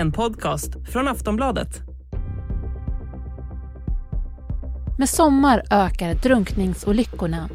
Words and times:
En 0.00 0.12
podcast 0.12 0.70
från 0.92 1.08
Aftonbladet. 1.08 1.82
Med 4.98 5.08
sommar 5.08 5.62
ökar 5.70 6.14
drunkningsolyckorna. 6.14 7.48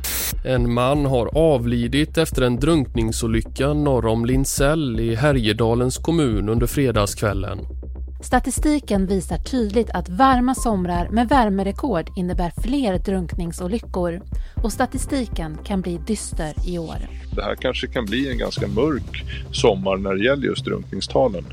En 0.43 0.73
man 0.73 1.05
har 1.05 1.37
avlidit 1.37 2.17
efter 2.17 2.41
en 2.41 2.55
drunkningsolycka 2.55 3.73
norr 3.73 4.05
om 4.05 4.25
Linsell 4.25 4.99
i 4.99 5.15
Härjedalens 5.15 5.97
kommun 5.97 6.49
under 6.49 6.67
fredagskvällen. 6.67 7.59
Statistiken 8.23 9.07
visar 9.07 9.37
tydligt 9.37 9.89
att 9.89 10.09
varma 10.09 10.55
somrar 10.55 11.09
med 11.09 11.29
värmerekord 11.29 12.09
innebär 12.15 12.51
fler 12.63 12.99
drunkningsolyckor 12.99 14.21
och 14.63 14.71
statistiken 14.71 15.57
kan 15.63 15.81
bli 15.81 15.99
dyster 16.07 16.53
i 16.65 16.79
år. 16.79 16.97
Det 17.35 17.43
här 17.43 17.55
kanske 17.55 17.87
kan 17.87 18.05
bli 18.05 18.31
en 18.31 18.37
ganska 18.37 18.67
mörk 18.67 19.23
sommar 19.51 19.97
när 19.97 20.13
det 20.15 20.23
gäller 20.23 20.45
just 20.45 20.65
drunkningstalen. 20.65 21.45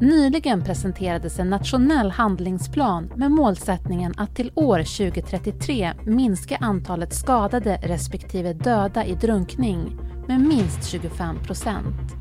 Nyligen 0.00 0.62
presenterades 0.62 1.38
en 1.38 1.50
nationell 1.50 2.10
handlingsplan 2.10 3.12
med 3.16 3.30
målsättningen 3.30 4.14
att 4.16 4.36
till 4.36 4.52
år 4.54 4.78
2033 4.78 5.92
minska 6.04 6.56
antalet 6.56 7.14
skadade 7.14 7.80
respektive 7.82 8.52
döda 8.52 9.04
i 9.04 9.14
drunkning 9.14 10.00
med 10.28 10.40
minst 10.40 10.84
25 10.84 11.42
procent. 11.42 12.14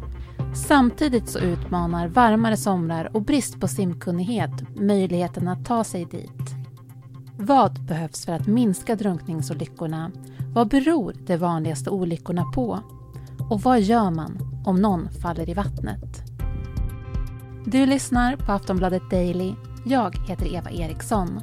Samtidigt 0.67 1.29
så 1.29 1.39
utmanar 1.39 2.07
varmare 2.07 2.57
somrar 2.57 3.15
och 3.15 3.21
brist 3.21 3.59
på 3.59 3.67
simkunnighet 3.67 4.51
möjligheten 4.75 5.47
att 5.47 5.65
ta 5.65 5.83
sig 5.83 6.05
dit. 6.05 6.55
Vad 7.37 7.85
behövs 7.85 8.25
för 8.25 8.33
att 8.33 8.47
minska 8.47 8.95
drunkningsolyckorna? 8.95 10.11
Vad 10.53 10.67
beror 10.67 11.13
de 11.25 11.37
vanligaste 11.37 11.89
olyckorna 11.89 12.43
på? 12.43 12.79
Och 13.49 13.61
vad 13.61 13.81
gör 13.81 14.11
man 14.11 14.61
om 14.65 14.81
någon 14.81 15.09
faller 15.09 15.49
i 15.49 15.53
vattnet? 15.53 16.36
Du 17.71 17.85
lyssnar 17.85 18.35
på 18.35 18.51
Aftonbladet 18.51 19.09
Daily. 19.09 19.53
Jag 19.85 20.15
heter 20.27 20.55
Eva 20.55 20.69
Eriksson. 20.71 21.41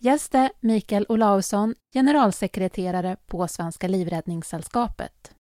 Gäst 0.00 0.34
är 0.34 0.50
Mikael 0.60 1.06
Olausson, 1.08 1.74
generalsekreterare 1.94 3.16
på 3.26 3.48
Svenska 3.48 3.88
Livräddningssällskapet. 3.88 5.12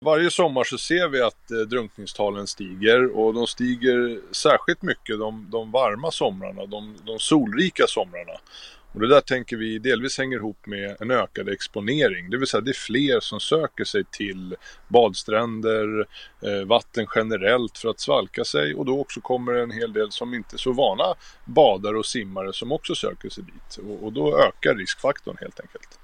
Varje 0.05 0.31
sommar 0.31 0.63
så 0.63 0.77
ser 0.77 1.09
vi 1.09 1.21
att 1.21 1.51
eh, 1.51 1.57
drunkningstalen 1.57 2.47
stiger 2.47 3.17
och 3.17 3.33
de 3.33 3.47
stiger 3.47 4.19
särskilt 4.31 4.81
mycket 4.81 5.19
de, 5.19 5.47
de 5.51 5.71
varma 5.71 6.11
somrarna, 6.11 6.65
de, 6.65 6.95
de 7.05 7.19
solrika 7.19 7.83
somrarna. 7.87 8.39
Och 8.93 8.99
det 8.99 9.07
där 9.07 9.21
tänker 9.21 9.57
vi 9.57 9.79
delvis 9.79 10.17
hänger 10.17 10.37
ihop 10.37 10.65
med 10.65 10.95
en 10.99 11.11
ökad 11.11 11.49
exponering. 11.49 12.29
Det 12.29 12.37
vill 12.37 12.47
säga 12.47 12.61
det 12.61 12.71
är 12.71 12.73
fler 12.73 13.19
som 13.19 13.39
söker 13.39 13.83
sig 13.83 14.03
till 14.11 14.55
badstränder, 14.87 16.07
eh, 16.41 16.67
vatten 16.67 17.07
generellt 17.15 17.77
för 17.77 17.89
att 17.89 17.99
svalka 17.99 18.43
sig 18.43 18.75
och 18.75 18.85
då 18.85 18.99
också 18.99 19.21
kommer 19.21 19.53
en 19.53 19.71
hel 19.71 19.93
del 19.93 20.11
som 20.11 20.33
inte 20.33 20.55
är 20.55 20.57
så 20.57 20.71
vana 20.71 21.15
badare 21.45 21.97
och 21.97 22.05
simmare 22.05 22.53
som 22.53 22.71
också 22.71 22.95
söker 22.95 23.29
sig 23.29 23.43
dit. 23.43 23.77
Och, 23.77 24.05
och 24.05 24.13
då 24.13 24.39
ökar 24.39 24.75
riskfaktorn 24.75 25.37
helt 25.39 25.59
enkelt. 25.59 25.99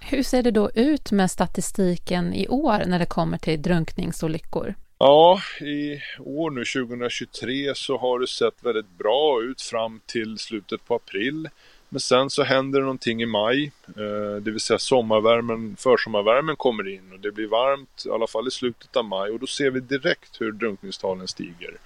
Hur 0.00 0.22
ser 0.22 0.42
det 0.42 0.50
då 0.50 0.70
ut 0.70 1.12
med 1.12 1.30
statistiken 1.30 2.34
i 2.34 2.48
år 2.48 2.82
när 2.86 2.98
det 2.98 3.06
kommer 3.06 3.38
till 3.38 3.62
drunkningsolyckor? 3.62 4.74
Ja, 4.98 5.40
i 5.60 6.00
år 6.18 6.50
nu 6.50 6.64
2023 6.64 7.74
så 7.74 7.98
har 7.98 8.18
det 8.18 8.26
sett 8.26 8.54
väldigt 8.64 8.98
bra 8.98 9.42
ut 9.42 9.62
fram 9.62 10.00
till 10.06 10.38
slutet 10.38 10.84
på 10.84 10.94
april. 10.94 11.48
Men 11.94 12.00
sen 12.00 12.30
så 12.30 12.42
händer 12.42 12.78
det 12.78 12.84
någonting 12.84 13.22
i 13.22 13.26
maj, 13.26 13.72
eh, 13.88 14.42
det 14.42 14.50
vill 14.50 14.60
säga 14.60 14.78
sommarvärmen, 14.78 15.76
försommarvärmen 15.78 16.56
kommer 16.56 16.88
in 16.88 17.12
och 17.12 17.20
det 17.20 17.32
blir 17.32 17.46
varmt, 17.46 18.04
i 18.06 18.10
alla 18.10 18.26
fall 18.26 18.48
i 18.48 18.50
slutet 18.50 18.96
av 18.96 19.04
maj 19.04 19.30
och 19.30 19.38
då 19.38 19.46
ser 19.46 19.70
vi 19.70 19.80
direkt 19.80 20.40
hur 20.40 20.52
drunkningstalen 20.52 21.28
stiger. 21.28 21.76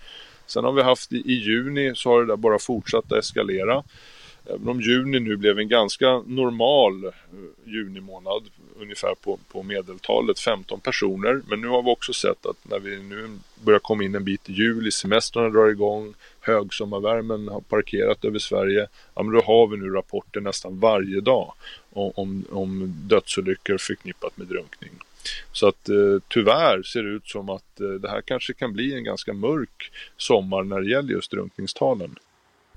Sen 0.47 0.65
har 0.65 0.73
vi 0.73 0.83
haft 0.83 1.13
i, 1.13 1.33
juni 1.33 1.93
så 1.95 2.11
har 2.11 2.21
det 2.21 2.27
där 2.27 2.37
bara 2.37 2.59
fortsatt 2.59 3.13
att 3.13 3.19
eskalera. 3.19 3.83
Även 4.49 4.69
om 4.69 4.81
juni 4.81 5.21
nu 5.21 5.37
blev 5.37 5.59
en 5.59 5.69
ganska 5.69 6.23
normal 6.27 7.05
eh, 7.05 7.13
junimånad, 7.65 8.43
ungefär 8.81 9.15
på, 9.15 9.39
på 9.53 9.63
medeltalet 9.63 10.41
15 10.41 10.81
personer. 10.81 11.41
Men 11.49 11.61
nu 11.61 11.69
har 11.69 11.83
vi 11.83 11.91
också 11.91 12.13
sett 12.13 12.47
att 12.47 12.57
när 12.71 12.79
vi 12.79 13.03
nu 13.03 13.29
börjar 13.65 13.79
komma 13.79 14.05
in 14.05 14.15
en 14.15 14.25
bit 14.25 14.51
i 14.51 14.53
juli, 14.53 14.91
semestrarna 14.91 15.49
drar 15.49 15.69
igång, 15.69 16.15
högsommarvärmen 16.41 17.49
har 17.49 17.61
parkerat 17.61 18.25
över 18.25 18.39
Sverige, 18.39 18.87
ja 19.15 19.23
men 19.23 19.35
då 19.35 19.41
har 19.41 19.67
vi 19.67 19.77
nu 19.77 19.91
rapporter 19.91 20.41
nästan 20.41 20.81
varje 20.81 21.21
dag 21.21 21.53
om, 21.93 22.45
om 22.51 22.95
dödsolyckor 23.09 23.79
förknippat 23.79 24.37
med 24.37 24.47
drunkning. 24.47 24.91
Så 25.53 25.69
att 25.69 25.89
eh, 25.89 26.23
tyvärr 26.29 26.83
ser 26.83 27.03
det 27.03 27.11
ut 27.11 27.29
som 27.29 27.49
att 27.49 27.81
eh, 27.81 27.89
det 27.89 28.11
här 28.11 28.21
kanske 28.21 28.53
kan 28.53 28.73
bli 28.73 28.95
en 28.95 29.05
ganska 29.05 29.33
mörk 29.33 29.93
sommar 30.17 30.63
när 30.63 30.81
det 30.81 30.91
gäller 30.91 31.13
just 31.13 31.31
drunkningstalen. 31.31 32.17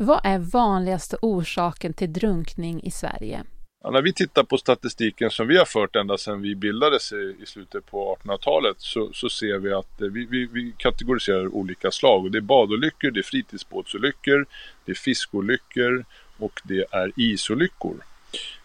Vad 0.04 0.22
är 0.24 0.40
vanligaste 0.40 1.18
orsaken 1.22 1.94
till 1.94 2.14
drunkning 2.14 2.84
i 2.84 2.92
Sverige? 2.92 3.44
Ja, 3.84 3.92
när 3.92 4.02
vi 4.02 4.14
tittar 4.14 4.44
på 4.44 4.58
statistiken 4.58 5.30
som 5.30 5.48
vi 5.48 5.58
har 5.58 5.66
fört 5.66 5.96
ända 5.96 6.18
sedan 6.18 6.42
vi 6.42 6.56
bildades 6.56 7.12
i, 7.12 7.36
i 7.44 7.46
slutet 7.46 7.86
på 7.86 8.18
1800-talet 8.24 8.76
så, 8.80 9.10
så, 9.14 9.30
ser 9.30 9.58
vi 9.58 9.74
att 9.74 10.02
eh, 10.02 10.08
vi, 10.08 10.26
vi, 10.26 10.46
vi, 10.52 10.74
kategoriserar 10.78 11.56
olika 11.56 11.92
slag. 11.92 12.24
Och 12.24 12.32
det 12.32 12.38
är 12.38 12.42
badolyckor, 12.42 13.12
det 13.12 13.20
är 13.20 13.24
fritidsbåtsolyckor, 13.24 14.46
det 14.86 14.92
är 14.92 14.96
fiskolyckor 14.96 16.06
och 16.38 16.62
det 16.64 16.86
är 16.92 17.12
isolyckor. 17.16 17.96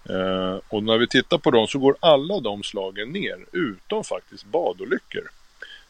Eh, 0.09 0.61
och 0.69 0.83
när 0.83 0.99
vi 0.99 1.09
tittar 1.09 1.39
på 1.39 1.51
dem 1.51 1.67
så 1.67 1.79
går 1.79 1.97
alla 2.01 2.41
de 2.41 2.63
slagen 2.63 3.09
ner 3.09 3.47
utom 3.53 4.05
faktiskt 4.05 4.45
badolyckor. 4.45 5.31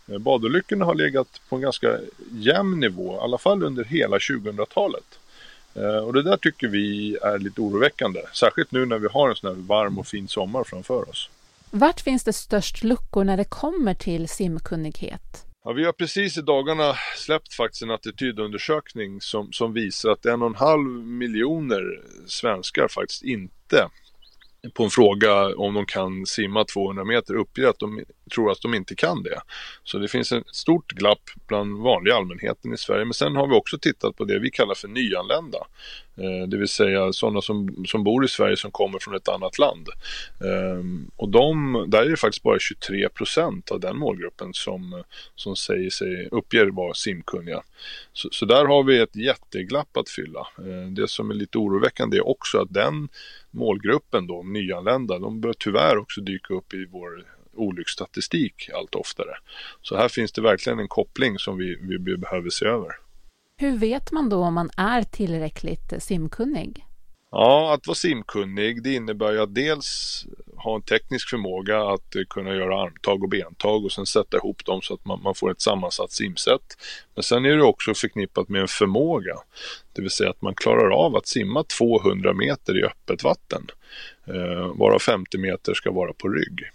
Eh, 0.08 0.18
badolyckorna 0.18 0.84
har 0.84 0.94
legat 0.94 1.40
på 1.48 1.56
en 1.56 1.62
ganska 1.62 1.98
jämn 2.32 2.80
nivå, 2.80 3.14
i 3.14 3.18
alla 3.18 3.38
fall 3.38 3.62
under 3.62 3.84
hela 3.84 4.18
2000-talet. 4.18 5.18
Eh, 5.76 5.97
och 5.97 6.12
det 6.12 6.22
där 6.22 6.37
tycker 6.37 6.69
vi 6.69 7.16
är 7.22 7.38
lite 7.38 7.60
oroväckande, 7.60 8.20
särskilt 8.32 8.72
nu 8.72 8.87
när 8.87 8.98
vi 8.98 9.09
har 9.12 9.28
en 9.31 9.37
sån 9.37 9.54
här 9.54 9.62
varm 9.62 9.98
och 9.98 10.06
fin 10.06 10.28
sommar 10.28 10.64
framför 10.64 11.09
oss. 11.09 11.31
Vart 11.70 12.00
finns 12.00 12.25
det 12.25 12.32
störst 12.32 12.84
luckor 12.84 13.25
när 13.25 13.37
det 13.37 13.44
kommer 13.44 13.94
till 13.94 14.28
simkunnighet? 14.28 15.47
Ja, 15.64 15.72
vi 15.72 15.84
har 15.84 15.92
precis 15.92 16.38
i 16.38 16.42
dagarna 16.42 16.94
släppt 17.16 17.54
faktiskt 17.54 17.82
en 17.82 17.91
attitydundersökning 17.91 19.20
som, 19.20 19.53
som 19.53 19.72
visar 19.72 20.10
att 20.10 20.26
en 20.26 20.42
och 20.42 20.48
en 20.48 20.54
halv 20.54 20.88
miljoner 21.06 21.82
svenskar 22.26 22.88
faktiskt 22.88 23.22
inte 23.22 23.88
på 24.75 24.84
en 24.84 24.91
fråga 24.91 25.56
om 25.56 25.75
de 25.75 25.87
kan 25.87 26.26
simma 26.26 26.64
200 26.64 27.04
meter 27.04 27.34
uppger 27.34 27.66
att 27.66 27.78
de 27.78 28.04
tror 28.31 28.50
att 28.50 28.60
de 28.62 28.75
inte 28.75 28.94
kan 28.94 29.22
det. 29.22 29.41
Så 29.84 29.98
det 29.98 30.09
finns 30.09 30.32
ett 30.32 30.44
stort 30.47 30.92
glapp 30.92 31.31
bland 31.47 31.78
vanliga 31.78 32.14
allmänheten 32.14 32.72
i 32.72 32.76
Sverige. 32.76 33.04
Men 33.04 33.14
sen 33.14 33.37
har 33.37 33.47
vi 33.47 33.54
också 33.54 33.78
tittat 33.78 34.16
på 34.16 34.25
det 34.25 34.38
vi 34.38 34.50
kallar 34.50 34.75
för 34.75 34.88
nyanlända. 34.88 35.59
Eh, 36.16 36.48
det 36.48 36.56
vill 36.56 36.69
säga 36.69 37.12
sådana 37.12 37.42
som, 37.42 37.84
som 37.87 38.04
bor 38.04 38.25
i 38.25 38.28
Sverige 38.28 38.56
som 38.56 38.70
kommer 38.70 38.98
från 38.98 39.14
ett 39.14 39.28
annat 39.28 39.59
land. 39.59 39.88
Ehm, 40.44 41.10
och 41.16 41.28
de, 41.28 41.84
där 41.88 42.03
är 42.03 42.10
det 42.10 42.16
faktiskt 42.16 42.42
bara 42.42 42.59
23 42.59 43.09
procent 43.09 43.70
av 43.70 43.81
den 43.81 43.97
målgruppen 43.97 44.54
som, 44.54 45.03
som 45.34 45.56
säger 45.56 45.91
sig, 45.91 46.28
uppger 46.31 46.66
vara 46.66 46.94
simkunniga. 46.94 47.62
Så, 48.12 48.28
så 48.32 48.47
där 48.47 48.64
har 48.64 48.84
vi 48.84 48.98
ett 48.98 49.16
jätteglapp 49.16 49.97
att 49.97 50.08
fylla. 50.08 50.41
Eh, 50.58 50.91
det 50.91 51.08
som 51.08 51.31
är 51.31 51.34
lite 51.34 51.58
oroväckande 51.58 52.16
är 52.16 52.28
också 52.28 52.58
att 52.58 52.75
den 52.75 53.08
målgruppen 53.50 54.26
då, 54.26 54.43
nyanlända, 54.43 55.19
de 55.19 55.41
bör 55.41 55.54
tyvärr 55.58 55.98
också 55.98 56.20
dyka 56.20 56.54
upp 56.54 56.75
i 56.75 56.87
vår 56.91 57.35
olycksstatistik 57.56 58.71
allt 58.75 58.94
oftare. 58.94 59.37
Så 59.83 59.97
här 59.97 60.09
finns 60.09 60.33
det 60.33 60.43
verkligen 60.43 60.78
en 60.78 60.89
koppling 60.89 61.39
som 61.39 61.56
vi, 61.59 61.77
vi 61.81 62.17
behöver 62.17 62.50
se 62.50 62.67
över. 62.67 62.91
Hur 63.56 63.78
vet 63.78 64.12
man 64.12 64.28
då 64.28 64.44
om 64.44 64.55
man 64.55 64.71
är 64.77 65.03
tillräckligt 65.03 65.93
simkunnig? 65.99 66.87
Ja, 67.31 67.75
att 67.75 67.87
vara 67.87 67.94
simkunnig 67.94 68.83
det 68.83 68.94
innebär 68.94 69.33
ju 69.33 69.41
att 69.41 69.55
dels 69.55 70.25
ha 70.56 70.75
en 70.75 70.83
teknisk 70.83 71.28
förmåga 71.28 71.89
att 71.89 72.15
kunna 72.31 72.55
göra 72.55 72.83
armtag 72.83 73.22
och 73.22 73.28
bentag 73.28 73.85
och 73.85 73.93
sen 73.93 74.06
sätta 74.06 74.37
ihop 74.37 74.64
dem 74.64 74.82
så 74.82 74.94
att 74.94 75.05
man, 75.05 75.23
man 75.23 75.35
får 75.35 75.50
ett 75.50 75.61
sammansatt 75.61 76.12
simsätt. 76.12 76.76
Men 77.14 77.23
sen 77.23 77.44
är 77.44 77.56
det 77.56 77.62
också 77.62 77.94
förknippat 77.94 78.49
med 78.49 78.61
en 78.61 78.69
förmåga, 78.69 79.35
det 79.93 80.02
vill 80.02 80.11
säga 80.11 80.31
att 80.31 80.43
man 80.43 80.55
klarar 80.55 80.91
av 80.91 81.17
att 81.17 81.26
simma 81.26 81.64
200 81.64 82.32
meter 82.32 82.79
i 82.79 82.85
öppet 82.85 83.25
vatten, 83.25 83.67
eh, 84.26 84.79
varav 84.79 84.99
50 84.99 85.38
meter 85.38 85.75
ska 85.75 85.91
vara 85.91 86.12
på 86.12 86.29
rygg. 86.29 86.70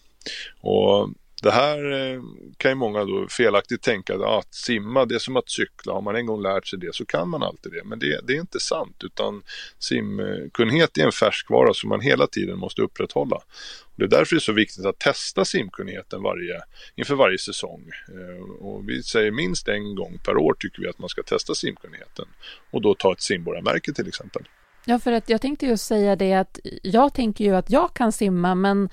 Och 0.62 1.10
det 1.42 1.52
här 1.52 1.92
eh, 1.92 2.22
kan 2.58 2.72
ju 2.72 2.76
många 2.76 3.06
då 3.06 3.28
felaktigt 3.30 3.82
tänka 3.82 4.16
att 4.16 4.22
ah, 4.22 4.44
simma 4.52 5.06
det 5.06 5.16
är 5.16 5.20
som 5.20 5.38
att 5.38 5.50
cykla. 5.50 5.94
Har 5.94 6.02
man 6.02 6.16
en 6.16 6.26
gång 6.26 6.42
lärt 6.42 6.68
sig 6.68 6.80
det 6.80 6.96
så 6.96 7.06
kan 7.06 7.30
man 7.30 7.44
alltid 7.44 7.72
det. 7.72 7.84
Men 7.84 8.00
det, 8.00 8.28
det 8.28 8.34
är 8.34 8.40
inte 8.40 8.60
sant 8.60 9.04
utan 9.04 9.44
simkunnighet 9.80 10.98
är 10.98 11.06
en 11.06 11.12
färskvara 11.12 11.74
som 11.74 11.90
man 11.90 12.02
hela 12.02 12.28
tiden 12.28 12.58
måste 12.58 12.82
upprätthålla. 12.82 13.36
Och 13.36 13.96
det 13.96 14.04
är 14.04 14.08
därför 14.08 14.36
det 14.36 14.38
är 14.38 14.42
så 14.42 14.54
viktigt 14.54 14.86
att 14.86 15.00
testa 15.00 15.46
simkunnigheten 15.46 16.24
varje, 16.24 16.62
inför 16.96 17.16
varje 17.16 17.38
säsong. 17.38 17.90
Eh, 18.08 18.66
och 18.66 18.90
vi 18.90 19.04
säger 19.04 19.32
minst 19.32 19.68
en 19.68 19.96
gång 19.96 20.18
per 20.26 20.38
år 20.38 20.56
tycker 20.60 20.82
vi 20.82 20.90
att 20.90 21.00
man 21.00 21.10
ska 21.10 21.24
testa 21.24 21.56
simkunnigheten. 21.56 22.26
Och 22.72 22.82
då 22.82 22.96
ta 22.96 23.14
ett 23.14 23.22
simborgarmärke 23.22 23.94
till 23.94 24.08
exempel. 24.08 24.44
Ja, 24.86 25.00
för 25.00 25.12
att 25.12 25.30
jag 25.30 25.42
tänkte 25.42 25.66
ju 25.66 25.78
säga 25.78 26.16
det 26.16 26.34
att 26.34 26.60
jag 26.84 27.14
tänker 27.14 27.46
ju 27.46 27.56
att 27.56 27.70
jag 27.70 27.94
kan 27.94 28.12
simma 28.12 28.56
men 28.56 28.90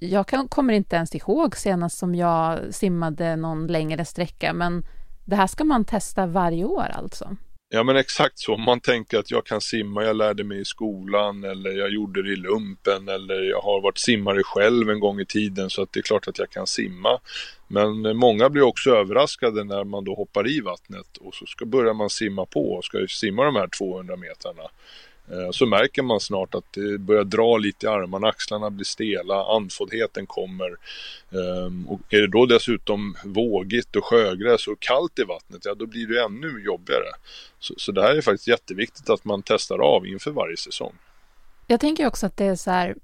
jag 0.00 0.26
kan, 0.28 0.48
kommer 0.48 0.72
inte 0.74 0.96
ens 0.96 1.14
ihåg 1.14 1.56
senast 1.56 1.98
som 1.98 2.14
jag 2.14 2.74
simmade 2.74 3.36
någon 3.36 3.66
längre 3.66 4.04
sträcka, 4.04 4.52
men 4.52 4.86
Det 5.24 5.36
här 5.36 5.46
ska 5.46 5.64
man 5.64 5.84
testa 5.84 6.26
varje 6.26 6.64
år 6.64 6.86
alltså? 6.94 7.36
Ja 7.68 7.82
men 7.82 7.96
exakt 7.96 8.38
så, 8.38 8.56
man 8.56 8.80
tänker 8.80 9.18
att 9.18 9.30
jag 9.30 9.46
kan 9.46 9.60
simma, 9.60 10.04
jag 10.04 10.16
lärde 10.16 10.44
mig 10.44 10.60
i 10.60 10.64
skolan 10.64 11.44
eller 11.44 11.70
jag 11.70 11.90
gjorde 11.90 12.22
det 12.22 12.32
i 12.32 12.36
lumpen 12.36 13.08
eller 13.08 13.42
jag 13.42 13.60
har 13.60 13.80
varit 13.80 13.98
simmare 13.98 14.42
själv 14.42 14.90
en 14.90 15.00
gång 15.00 15.20
i 15.20 15.26
tiden 15.26 15.70
så 15.70 15.82
att 15.82 15.92
det 15.92 16.00
är 16.00 16.02
klart 16.02 16.28
att 16.28 16.38
jag 16.38 16.50
kan 16.50 16.66
simma. 16.66 17.18
Men 17.68 18.16
många 18.16 18.50
blir 18.50 18.62
också 18.62 18.90
överraskade 18.90 19.64
när 19.64 19.84
man 19.84 20.04
då 20.04 20.14
hoppar 20.14 20.48
i 20.48 20.60
vattnet 20.60 21.16
och 21.16 21.34
så 21.34 21.46
ska 21.46 21.64
börjar 21.64 21.94
man 21.94 22.10
simma 22.10 22.46
på 22.46 22.72
och 22.72 22.84
ska 22.84 23.06
simma 23.08 23.44
de 23.44 23.56
här 23.56 23.68
200 23.68 24.16
metrarna. 24.16 24.62
Eh, 25.32 25.50
så 25.50 25.66
märker 25.66 26.02
man 26.02 26.20
snart 26.20 26.54
att 26.54 26.72
det 26.72 26.98
börjar 26.98 27.24
dra 27.24 27.56
lite 27.56 27.86
i 27.86 27.88
armarna, 27.88 28.28
axlarna 28.28 28.70
blir 28.70 28.84
stela, 28.84 29.44
andfåddheten 29.44 30.26
kommer. 30.26 30.76
Ehm, 31.32 31.88
och 31.88 32.00
är 32.10 32.20
det 32.20 32.28
då 32.28 32.46
dessutom 32.46 33.16
vågigt 33.24 33.96
och 33.96 34.04
sjögräs 34.04 34.66
och 34.66 34.80
kallt 34.80 35.18
i 35.18 35.22
vattnet, 35.24 35.64
ja 35.64 35.74
då 35.74 35.86
blir 35.86 36.06
det 36.06 36.22
ännu 36.22 36.64
jobbigare. 36.64 37.10
Så, 37.58 37.74
så 37.76 37.92
det 37.92 38.02
här 38.02 38.14
är 38.14 38.20
faktiskt 38.20 38.48
jätteviktigt 38.48 39.10
att 39.10 39.24
man 39.24 39.42
testar 39.42 39.78
av 39.78 40.06
inför 40.06 40.30
varje 40.30 40.56
säsong. 40.56 40.92
Jag 41.66 41.80
tänker 41.80 42.06
också 42.06 42.26
att 42.26 42.36
det 42.36 42.44
är 42.44 42.56
så 42.56 42.70
här, 42.70 42.94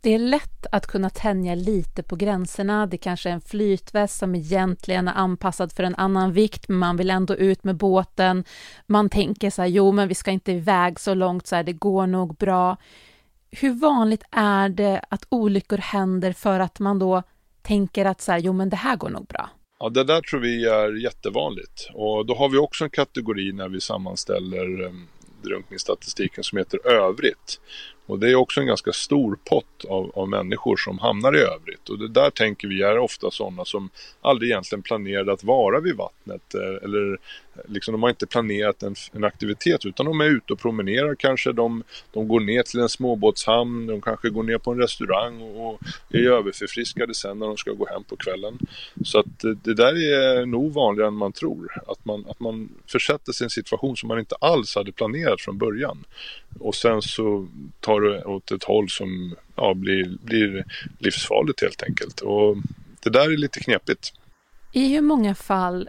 det 0.00 0.14
är 0.14 0.18
lätt 0.18 0.66
att 0.72 0.86
kunna 0.86 1.10
tänja 1.10 1.54
lite 1.54 2.02
på 2.02 2.16
gränserna. 2.16 2.86
Det 2.86 2.98
kanske 2.98 3.28
är 3.28 3.32
en 3.32 3.40
flytväst 3.40 4.18
som 4.18 4.34
egentligen 4.34 5.08
är 5.08 5.12
anpassad 5.12 5.72
för 5.72 5.82
en 5.82 5.94
annan 5.94 6.32
vikt, 6.32 6.68
men 6.68 6.78
man 6.78 6.96
vill 6.96 7.10
ändå 7.10 7.36
ut 7.36 7.64
med 7.64 7.76
båten. 7.76 8.44
Man 8.86 9.08
tänker 9.08 9.50
så 9.50 9.62
här, 9.62 9.68
jo, 9.68 9.92
men 9.92 10.08
vi 10.08 10.14
ska 10.14 10.30
inte 10.30 10.52
iväg 10.52 11.00
så 11.00 11.14
långt, 11.14 11.46
så 11.46 11.56
här, 11.56 11.62
det 11.62 11.72
går 11.72 12.06
nog 12.06 12.36
bra. 12.36 12.76
Hur 13.50 13.72
vanligt 13.72 14.22
är 14.30 14.68
det 14.68 15.04
att 15.08 15.26
olyckor 15.28 15.78
händer 15.78 16.32
för 16.32 16.60
att 16.60 16.80
man 16.80 16.98
då 16.98 17.22
tänker 17.62 18.04
att 18.04 18.20
så 18.20 18.32
här, 18.32 18.38
jo, 18.38 18.52
men 18.52 18.70
det 18.70 18.76
här 18.76 18.96
går 18.96 19.10
nog 19.10 19.26
bra? 19.26 19.50
Ja, 19.78 19.88
det 19.88 20.04
där 20.04 20.20
tror 20.20 20.40
vi 20.40 20.66
är 20.66 21.02
jättevanligt 21.04 21.90
och 21.94 22.26
då 22.26 22.34
har 22.34 22.48
vi 22.48 22.58
också 22.58 22.84
en 22.84 22.90
kategori 22.90 23.52
när 23.52 23.68
vi 23.68 23.80
sammanställer 23.80 24.84
eh, 24.84 24.92
drunkningsstatistiken 25.42 26.44
som 26.44 26.58
heter 26.58 26.86
övrigt. 26.86 27.60
Och 28.10 28.18
det 28.18 28.30
är 28.30 28.34
också 28.34 28.60
en 28.60 28.66
ganska 28.66 28.92
stor 28.92 29.38
pott 29.44 29.84
av, 29.88 30.10
av 30.14 30.28
människor 30.28 30.76
som 30.76 30.98
hamnar 30.98 31.36
i 31.36 31.40
övrigt. 31.40 31.88
Och 31.88 31.98
det 31.98 32.08
där 32.08 32.30
tänker 32.30 32.68
vi 32.68 32.82
är 32.82 32.98
ofta 32.98 33.30
sådana 33.30 33.64
som 33.64 33.90
aldrig 34.20 34.50
egentligen 34.50 34.82
planerade 34.82 35.32
att 35.32 35.44
vara 35.44 35.80
vid 35.80 35.96
vattnet. 35.96 36.54
Eh, 36.54 36.84
eller 36.84 37.12
eh, 37.12 37.60
liksom, 37.68 37.92
de 37.92 38.02
har 38.02 38.10
inte 38.10 38.26
planerat 38.26 38.82
en, 38.82 38.94
en 39.12 39.24
aktivitet 39.24 39.86
utan 39.86 40.06
de 40.06 40.20
är 40.20 40.24
ute 40.24 40.52
och 40.52 40.58
promenerar 40.58 41.14
kanske. 41.14 41.52
De, 41.52 41.82
de 42.12 42.28
går 42.28 42.40
ner 42.40 42.62
till 42.62 42.80
en 42.80 42.88
småbåtshamn, 42.88 43.86
de 43.86 44.00
kanske 44.00 44.30
går 44.30 44.42
ner 44.42 44.58
på 44.58 44.70
en 44.70 44.78
restaurang 44.78 45.40
och, 45.40 45.78
är 46.08 46.30
överförfriskade 46.30 47.14
sen 47.14 47.38
när 47.38 47.46
de 47.46 47.56
ska 47.56 47.72
gå 47.72 47.86
hem 47.86 48.04
på 48.04 48.16
kvällen. 48.16 48.58
Så 49.04 49.18
att 49.18 49.38
det, 49.38 49.54
det 49.54 49.74
där 49.74 49.94
är 49.94 50.46
nog 50.46 50.72
vanligare 50.72 51.08
än 51.08 51.14
man 51.14 51.32
tror. 51.32 51.82
Att 51.86 52.04
man, 52.04 52.26
att 52.28 52.40
man 52.40 52.68
försätter 52.86 53.32
sig 53.32 53.44
i 53.44 53.46
en 53.46 53.50
situation 53.50 53.96
som 53.96 54.08
man 54.08 54.18
inte 54.18 54.34
alls 54.40 54.74
hade 54.74 54.92
planerat 54.92 55.40
från 55.40 55.58
början. 55.58 56.04
Och 56.58 56.74
sen 56.74 57.02
så 57.02 57.48
tar 57.80 57.99
det 58.00 58.24
åt 58.24 58.50
ett 58.50 58.64
håll 58.64 58.90
som 58.90 59.36
ja, 59.56 59.74
blir, 59.74 60.18
blir 60.22 60.64
livsfarligt 60.98 61.62
helt 61.62 61.82
enkelt. 61.82 62.20
Och 62.20 62.56
det 63.02 63.10
där 63.10 63.32
är 63.32 63.36
lite 63.36 63.60
knepigt. 63.60 64.12
I 64.72 64.88
hur 64.88 65.02
många 65.02 65.34
fall 65.34 65.88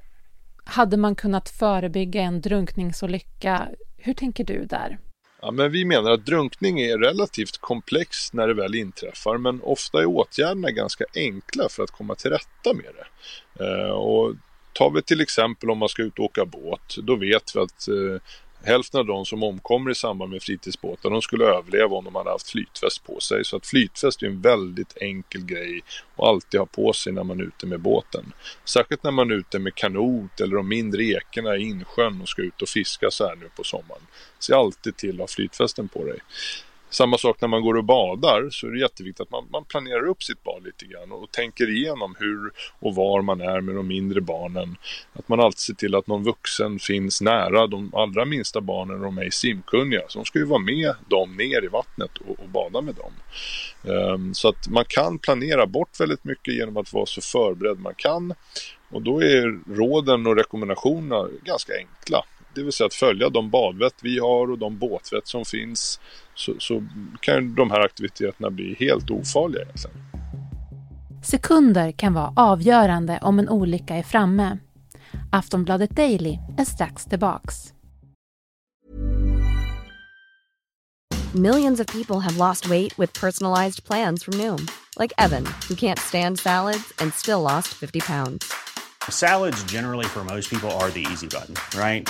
hade 0.64 0.98
man 0.98 1.16
kunnat 1.16 1.50
förebygga 1.50 2.22
en 2.22 2.42
drunkningsolycka? 2.42 3.68
Hur 3.98 4.14
tänker 4.14 4.44
du 4.44 4.66
där? 4.66 4.98
Ja, 5.42 5.52
men 5.52 5.72
vi 5.72 5.86
menar 5.86 6.12
att 6.12 6.26
drunkning 6.26 6.80
är 6.80 6.98
relativt 6.98 7.58
komplex 7.58 8.34
när 8.34 8.48
det 8.48 8.54
väl 8.54 8.76
inträffar 8.76 9.38
men 9.38 9.62
ofta 9.62 10.00
är 10.00 10.06
åtgärderna 10.06 10.72
ganska 10.72 11.06
enkla 11.16 11.70
för 11.70 11.84
att 11.84 11.92
komma 11.92 12.16
till 12.16 12.32
rätta 12.32 12.74
med 12.74 12.92
det. 12.96 13.08
Eh, 13.66 13.92
och 13.92 14.36
tar 14.74 14.92
vi 14.92 15.02
till 15.02 15.22
exempel 15.22 15.70
om 15.70 15.78
man 15.78 15.90
ska 15.90 16.04
ut 16.04 16.20
och 16.20 16.26
åka 16.26 16.46
båt, 16.46 16.96
då 16.98 17.16
vet 17.16 17.56
vi 17.56 17.60
att 17.60 17.88
eh, 17.88 18.22
Hälften 18.64 19.00
av 19.00 19.06
de 19.06 19.26
som 19.26 19.44
omkommer 19.44 19.92
i 19.92 19.96
samband 19.96 20.32
med 20.32 20.44
fritidsbåtar 20.44 21.10
de 21.10 21.22
skulle 21.22 21.46
överleva 21.46 21.96
om 21.96 22.06
de 22.06 22.16
hade 22.16 22.30
haft 22.30 22.50
flytväst 22.50 23.04
på 23.04 23.20
sig. 23.20 23.46
Så 23.46 23.58
att 23.58 23.68
flytväst 23.68 24.24
är 24.24 24.28
en 24.28 24.42
väldigt 24.42 24.98
enkel 25.02 25.46
grej 25.46 25.82
att 26.16 26.24
alltid 26.24 26.60
ha 26.60 26.68
på 26.68 26.94
sig 26.94 27.14
när 27.14 27.24
man 27.24 27.40
är 27.40 27.44
ute 27.44 27.66
med 27.68 27.80
båten. 27.80 28.34
Särskilt 28.66 29.04
när 29.04 29.12
man 29.12 29.32
är 29.32 29.36
ute 29.36 29.60
med 29.60 29.76
kanot 29.76 30.42
eller 30.42 30.56
de 30.56 30.68
mindre 30.68 31.04
ekorna 31.04 31.58
i 31.58 31.62
insjön 31.62 32.22
och 32.22 32.30
ska 32.30 32.42
ut 32.42 32.62
och 32.62 32.70
fiska 32.70 33.12
så 33.12 33.28
här 33.28 33.36
nu 33.36 33.50
på 33.56 33.64
sommaren. 33.64 34.02
Se 34.40 34.54
alltid 34.54 34.98
till 34.98 35.14
att 35.14 35.20
ha 35.20 35.28
flytvästen 35.28 35.88
på 35.88 36.06
dig. 36.06 36.20
Samma 36.92 37.18
sak 37.18 37.42
när 37.42 37.48
man 37.48 37.62
går 37.62 37.78
och 37.78 37.84
badar 37.84 38.50
så 38.50 38.68
är 38.68 38.72
det 38.72 38.80
jätteviktigt 38.80 39.22
att 39.22 39.32
man, 39.32 39.48
man, 39.52 39.66
planerar 39.66 40.08
upp 40.08 40.24
sitt 40.24 40.44
bad 40.44 40.64
lite 40.64 40.86
grann 40.86 41.12
och 41.12 41.32
tänker 41.32 41.70
igenom 41.70 42.16
hur 42.20 42.52
och 42.80 42.96
var 42.96 43.22
man 43.22 43.42
är 43.42 43.62
med 43.62 43.76
de 43.76 43.88
mindre 43.88 44.22
barnen. 44.22 44.78
Att 45.14 45.30
man 45.30 45.40
alltid 45.40 45.60
ser 45.60 45.74
till 45.74 45.96
att 45.96 46.08
någon 46.08 46.24
vuxen 46.24 46.80
finns 46.80 47.22
nära 47.22 47.68
de 47.68 47.92
allra 47.96 48.26
minsta 48.26 48.62
barnen 48.62 48.96
och 48.96 49.04
de 49.04 49.18
är 49.18 49.30
simkunniga. 49.30 50.02
Så 50.08 50.20
de 50.20 50.26
ska 50.26 50.40
ju 50.40 50.46
vara 50.46 50.60
med 50.60 50.96
dem 51.08 51.38
ner 51.38 51.66
i 51.66 51.68
vattnet 51.68 52.18
och, 52.18 52.40
och 52.40 52.50
bada 52.50 52.82
med 52.82 52.96
dem. 52.96 53.14
Um, 53.94 54.34
så 54.34 54.50
att 54.50 54.68
man 54.68 54.86
kan 54.88 55.20
planera 55.20 55.68
bort 55.68 56.00
väldigt 56.00 56.24
mycket 56.24 56.54
genom 56.54 56.78
att 56.78 56.94
vara 56.94 57.06
så 57.06 57.22
förberedd 57.22 57.80
man 57.80 57.94
kan. 57.96 58.34
Och 58.90 59.02
då 59.02 59.24
är 59.24 59.76
råden 59.76 60.28
och 60.28 60.36
rekommendationerna 60.36 61.28
ganska 61.46 61.74
enkla 61.74 62.24
det 62.54 62.64
vill 62.64 62.74
säga 62.74 62.86
att 62.86 62.94
följa 62.94 63.30
de 63.30 63.50
badvett 63.50 63.96
vi 64.02 64.20
har 64.20 64.52
och 64.52 64.58
de 64.58 64.78
båtvett 64.78 65.28
som 65.28 65.46
finns 65.46 66.00
så, 66.42 66.54
så 66.60 66.84
kan 67.20 67.56
de 67.56 67.72
här 67.72 67.80
aktiviteterna 67.80 68.50
bli 68.50 68.76
helt 68.80 69.12
ofarliga 69.12 69.62
egentligen. 69.62 69.98
Sekunder 71.24 71.92
kan 71.92 72.14
vara 72.14 72.34
avgörande 72.36 73.20
om 73.22 73.40
en 73.40 73.50
olycka 73.50 73.96
är 73.96 74.04
framme. 74.04 74.58
Aftonbladet 75.32 75.96
Daily 75.96 76.40
är 76.58 76.66
strax 76.66 77.06
tillbaks. 77.06 77.74
Millions 81.36 81.80
of 81.80 81.88
people 81.88 82.20
have 82.20 82.38
lost 82.38 82.70
weight 82.70 83.00
with 83.00 83.22
personalized 83.22 83.88
plans 83.88 84.24
from 84.24 84.38
Noom. 84.38 84.68
Like 85.00 85.14
Evan, 85.18 85.46
who 85.70 85.76
can't 85.76 86.00
stand 86.00 86.40
salads 86.40 86.94
and 87.00 87.14
still 87.14 87.42
lost 87.42 87.68
50 87.68 88.00
pounds. 88.00 88.46
Salads 89.10 89.64
generally 89.72 90.06
for 90.06 90.24
most 90.24 90.50
people 90.50 90.70
are 90.72 90.92
the 90.92 91.08
easy 91.12 91.28
button, 91.28 91.56
right? 91.80 92.10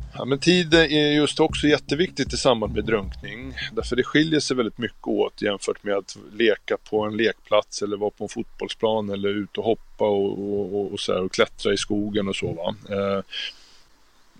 Ja, 0.13 0.25
men 0.25 0.39
tid 0.39 0.73
är 0.73 1.11
just 1.11 1.39
också 1.39 1.67
jätteviktigt 1.67 2.33
i 2.33 2.37
samband 2.37 2.73
med 2.73 2.85
drunkning. 2.85 3.53
Därför 3.71 3.95
det 3.95 4.03
skiljer 4.03 4.39
sig 4.39 4.57
väldigt 4.57 4.77
mycket 4.77 5.07
åt 5.07 5.41
jämfört 5.41 5.83
med 5.83 5.95
att 5.95 6.17
leka 6.33 6.77
på 6.77 7.01
en 7.01 7.17
lekplats 7.17 7.81
eller 7.81 7.97
vara 7.97 8.09
på 8.09 8.23
en 8.23 8.29
fotbollsplan 8.29 9.09
eller 9.09 9.29
ut 9.29 9.57
och 9.57 9.63
hoppa 9.63 10.05
och, 10.05 10.39
och, 10.75 10.93
och, 10.93 10.99
så 10.99 11.13
här, 11.13 11.21
och 11.21 11.31
klättra 11.31 11.73
i 11.73 11.77
skogen 11.77 12.27
och 12.27 12.35
så. 12.35 12.53
Va? 12.53 12.75
Eh, 12.89 13.23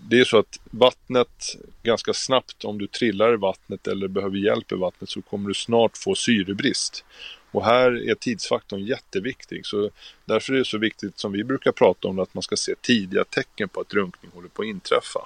det 0.08 0.20
är 0.20 0.24
så 0.24 0.38
att 0.38 0.60
vattnet 0.70 1.56
ganska 1.82 2.12
snabbt, 2.12 2.64
om 2.64 2.78
du 2.78 2.86
trillar 2.86 3.34
i 3.34 3.36
vattnet 3.36 3.86
eller 3.86 4.08
behöver 4.08 4.36
hjälp 4.36 4.72
i 4.72 4.74
vattnet 4.74 5.10
så 5.10 5.22
kommer 5.22 5.48
du 5.48 5.54
snart 5.54 5.96
få 5.96 6.14
syrebrist. 6.14 7.04
Och 7.50 7.64
här 7.64 8.10
är 8.10 8.14
tidsfaktorn 8.14 8.86
jätteviktig. 8.86 9.66
Så 9.66 9.90
därför 10.32 10.52
är 10.52 10.58
det 10.58 10.64
så 10.64 10.78
viktigt 10.78 11.18
som 11.18 11.32
vi 11.32 11.44
brukar 11.44 11.72
prata 11.72 12.08
om 12.08 12.18
att 12.18 12.34
man 12.34 12.42
ska 12.42 12.56
se 12.56 12.74
tidiga 12.80 13.24
tecken 13.24 13.68
på 13.68 13.80
att 13.80 13.88
drunkning 13.88 14.30
håller 14.34 14.48
på 14.48 14.62
att 14.62 14.68
inträffa. 14.68 15.20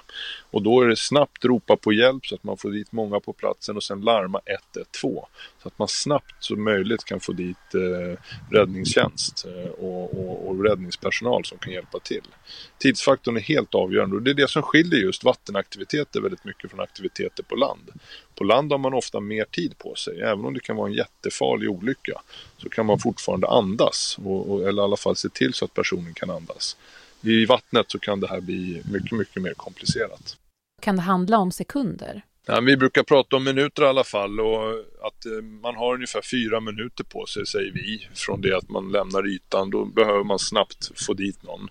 Och 0.51 0.61
då 0.61 0.81
är 0.81 0.87
det 0.87 0.95
snabbt 0.95 1.45
ropa 1.45 1.75
på 1.75 1.93
hjälp 1.93 2.25
så 2.25 2.35
att 2.35 2.43
man 2.43 2.57
får 2.57 2.71
dit 2.71 2.91
många 2.91 3.19
på 3.19 3.33
platsen 3.33 3.75
och 3.75 3.83
sen 3.83 4.01
larma 4.01 4.41
112. 4.73 5.25
Så 5.61 5.67
att 5.67 5.79
man 5.79 5.87
snabbt 5.87 6.43
som 6.43 6.63
möjligt 6.63 7.05
kan 7.05 7.19
få 7.19 7.31
dit 7.31 7.73
eh, 7.73 8.19
räddningstjänst 8.51 9.45
eh, 9.45 9.71
och, 9.71 10.19
och, 10.19 10.47
och, 10.47 10.63
räddningspersonal 10.63 11.45
som 11.45 11.57
kan 11.57 11.73
hjälpa 11.73 11.99
till. 11.99 12.27
Tidsfaktorn 12.77 13.37
är 13.37 13.41
helt 13.41 13.75
avgörande 13.75 14.15
och 14.15 14.21
det 14.21 14.31
är 14.31 14.35
det 14.35 14.49
som 14.49 14.61
skiljer 14.61 14.99
just 14.99 15.23
vattenaktiviteter 15.23 16.21
väldigt 16.21 16.45
mycket 16.45 16.71
från 16.71 16.79
aktiviteter 16.79 17.43
på 17.43 17.55
land. 17.55 17.89
På 18.35 18.43
land 18.43 18.71
har 18.71 18.79
man 18.79 18.93
ofta 18.93 19.19
mer 19.19 19.45
tid 19.51 19.77
på 19.77 19.95
sig, 19.95 20.21
även 20.21 20.45
om 20.45 20.53
det 20.53 20.59
kan 20.59 20.75
vara 20.75 20.87
en 20.87 20.93
jättefarlig 20.93 21.69
olycka 21.69 22.21
så 22.57 22.69
kan 22.69 22.85
man 22.85 22.99
fortfarande 22.99 23.47
andas 23.47 24.17
och, 24.23 24.51
och, 24.51 24.69
eller 24.69 24.81
i 24.81 24.85
alla 24.85 24.97
fall 24.97 25.15
se 25.15 25.29
till 25.29 25.53
så 25.53 25.65
att 25.65 25.73
personen 25.73 26.13
kan 26.13 26.29
andas. 26.29 26.77
I 27.21 27.45
vattnet 27.45 27.91
så 27.91 27.99
kan 27.99 28.19
det 28.19 28.27
här 28.27 28.41
bli 28.41 28.81
mycket, 28.91 29.11
mycket 29.11 29.41
mer 29.41 29.53
komplicerat. 29.53 30.37
Kan 30.81 30.95
det 30.95 31.01
handla 31.01 31.37
om 31.37 31.51
sekunder? 31.51 32.21
Ja, 32.45 32.59
vi 32.59 32.77
brukar 32.77 33.03
prata 33.03 33.35
om 33.35 33.43
minuter 33.43 33.83
i 33.83 33.87
alla 33.87 34.03
fall 34.03 34.39
och 34.39 34.83
att 35.07 35.25
eh, 35.25 35.41
man 35.41 35.75
har 35.75 35.93
ungefär 35.93 36.21
fyra 36.21 36.59
minuter 36.59 37.03
på 37.03 37.25
sig, 37.25 37.45
säger 37.45 37.71
vi, 37.71 38.07
från 38.13 38.41
det 38.41 38.57
att 38.57 38.69
man 38.69 38.91
lämnar 38.91 39.27
ytan. 39.27 39.69
Då 39.69 39.85
behöver 39.85 40.23
man 40.23 40.39
snabbt 40.39 40.91
få 41.05 41.13
dit 41.13 41.43
någon. 41.43 41.69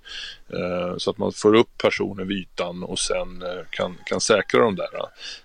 Eh, 0.53 0.97
så 0.97 1.11
att 1.11 1.19
man 1.19 1.33
får 1.33 1.55
upp 1.55 1.79
personen 1.79 2.29
vid 2.29 2.39
ytan 2.39 2.83
och 2.83 2.99
sen 2.99 3.43
eh, 3.43 3.65
kan, 3.71 3.99
kan 4.07 4.21
säkra 4.21 4.61
dem 4.61 4.77
där. 4.77 4.89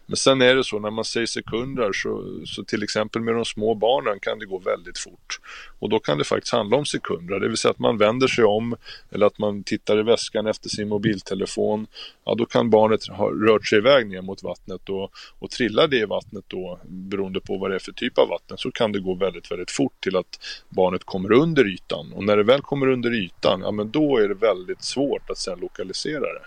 Men 0.05 0.17
sen 0.17 0.41
är 0.41 0.55
det 0.55 0.63
så 0.63 0.79
när 0.79 0.91
man 0.91 1.05
säger 1.05 1.27
sekunder 1.27 1.91
så, 1.93 2.41
så 2.45 2.63
till 2.63 2.83
exempel 2.83 3.21
med 3.21 3.35
de 3.35 3.45
små 3.45 3.75
barnen 3.75 4.19
kan 4.19 4.39
det 4.39 4.45
gå 4.45 4.59
väldigt 4.59 4.97
fort. 4.97 5.39
Och 5.79 5.89
då 5.89 5.99
kan 5.99 6.17
det 6.17 6.23
faktiskt 6.23 6.53
handla 6.53 6.77
om 6.77 6.85
sekunder, 6.85 7.39
det 7.39 7.47
vill 7.47 7.57
säga 7.57 7.71
att 7.71 7.79
man 7.79 7.97
vänder 7.97 8.27
sig 8.27 8.43
om 8.43 8.75
eller 9.11 9.25
att 9.25 9.37
man 9.37 9.63
tittar 9.63 9.99
i 9.99 10.03
väskan 10.03 10.47
efter 10.47 10.69
sin 10.69 10.89
mobiltelefon. 10.89 11.87
Ja, 12.25 12.35
då 12.35 12.45
kan 12.45 12.69
barnet 12.69 13.07
ha 13.07 13.29
rört 13.29 13.67
sig 13.67 13.77
iväg 13.77 14.07
ner 14.07 14.21
mot 14.21 14.43
vattnet 14.43 14.89
och, 14.89 15.11
och 15.39 15.51
trillar 15.51 15.87
det 15.87 15.97
i 15.97 16.05
vattnet 16.05 16.43
då 16.47 16.79
beroende 16.83 17.39
på 17.39 17.57
vad 17.57 17.71
det 17.71 17.75
är 17.75 17.79
för 17.81 17.91
typ 17.91 18.17
av 18.17 18.27
vatten 18.27 18.57
så 18.57 18.71
kan 18.71 18.91
det 18.91 18.99
gå 18.99 19.13
väldigt, 19.13 19.51
väldigt 19.51 19.71
fort 19.71 19.93
till 19.99 20.17
att 20.17 20.39
barnet 20.69 21.03
kommer 21.03 21.31
under 21.31 21.67
ytan. 21.67 22.13
Och 22.13 22.23
när 22.23 22.37
det 22.37 22.43
väl 22.43 22.61
kommer 22.61 22.87
under 22.87 23.13
ytan, 23.13 23.61
ja 23.61 23.71
men 23.71 23.91
då 23.91 24.17
är 24.17 24.27
det 24.27 24.35
väldigt 24.35 24.83
svårt 24.83 25.29
att 25.29 25.37
sedan 25.37 25.59
lokalisera 25.59 26.33
det. 26.33 26.45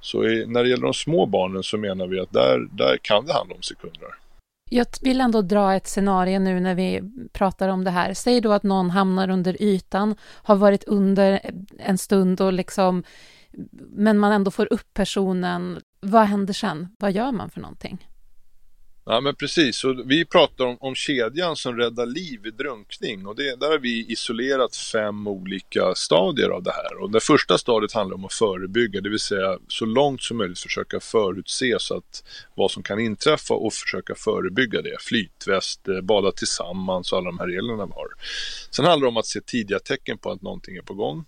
Så 0.00 0.24
i, 0.24 0.46
när 0.46 0.62
det 0.62 0.68
gäller 0.68 0.82
de 0.82 0.94
små 0.94 1.26
barnen 1.26 1.62
så 1.62 1.76
menar 1.76 2.06
vi 2.06 2.20
att 2.20 2.32
där, 2.32 2.68
där 2.72 2.98
kan 3.02 3.26
det 3.26 3.32
handla 3.32 3.54
om 3.54 3.62
sekunder. 3.62 4.08
Jag 4.70 4.86
vill 5.02 5.20
ändå 5.20 5.42
dra 5.42 5.74
ett 5.74 5.86
scenario 5.86 6.38
nu 6.38 6.60
när 6.60 6.74
vi 6.74 7.00
pratar 7.32 7.68
om 7.68 7.84
det 7.84 7.90
här. 7.90 8.14
Säg 8.14 8.40
då 8.40 8.52
att 8.52 8.62
någon 8.62 8.90
hamnar 8.90 9.30
under 9.30 9.62
ytan, 9.62 10.14
har 10.22 10.56
varit 10.56 10.84
under 10.84 11.40
en 11.78 11.98
stund 11.98 12.40
och 12.40 12.52
liksom, 12.52 13.02
men 13.92 14.18
man 14.18 14.32
ändå 14.32 14.50
får 14.50 14.72
upp 14.72 14.94
personen. 14.94 15.80
Vad 16.00 16.26
händer 16.26 16.54
sen? 16.54 16.88
Vad 16.98 17.12
gör 17.12 17.32
man 17.32 17.50
för 17.50 17.60
någonting? 17.60 18.06
Ja 19.08 19.20
men 19.20 19.34
precis, 19.34 19.84
och 19.84 20.10
vi 20.10 20.24
pratar 20.24 20.64
om, 20.64 20.76
om 20.80 20.94
kedjan 20.94 21.56
som 21.56 21.76
räddar 21.76 22.06
liv 22.06 22.40
vid 22.42 22.54
drunkning 22.54 23.26
och 23.26 23.36
det, 23.36 23.60
där 23.60 23.70
har 23.70 23.78
vi 23.78 24.12
isolerat 24.12 24.76
fem 24.76 25.26
olika 25.26 25.94
stadier 25.94 26.48
av 26.48 26.62
det 26.62 26.72
här. 26.72 27.02
Och 27.02 27.10
det 27.10 27.20
första 27.20 27.58
stadiet 27.58 27.92
handlar 27.92 28.14
om 28.14 28.24
att 28.24 28.32
förebygga, 28.32 29.00
det 29.00 29.08
vill 29.08 29.18
säga 29.18 29.58
så 29.68 29.84
långt 29.84 30.22
som 30.22 30.36
möjligt 30.36 30.58
försöka 30.58 31.00
förutse 31.00 31.76
så 31.78 31.96
att 31.96 32.24
vad 32.54 32.70
som 32.70 32.82
kan 32.82 33.00
inträffa 33.00 33.54
och 33.54 33.72
försöka 33.72 34.14
förebygga 34.14 34.82
det. 34.82 34.96
Flytväst, 35.00 35.88
eh, 35.88 36.00
bada 36.00 36.32
tillsammans 36.32 37.12
och 37.12 37.18
alla 37.18 37.30
de 37.30 37.38
här 37.38 37.46
reglerna 37.46 37.86
vi 37.86 37.92
har. 37.92 38.08
Sen 38.70 38.84
handlar 38.84 39.06
det 39.06 39.10
om 39.10 39.16
att 39.16 39.26
se 39.26 39.40
tidiga 39.40 39.78
tecken 39.78 40.18
på 40.18 40.30
att 40.30 40.42
någonting 40.42 40.76
är 40.76 40.82
på 40.82 40.94
gång 40.94 41.24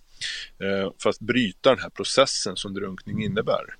eh, 0.59 0.91
för 1.03 1.09
att 1.09 1.19
bryta 1.19 1.69
den 1.69 1.79
här 1.79 1.89
processen 1.89 2.55
som 2.55 2.73
drunkning 2.73 3.23
innebär. 3.23 3.75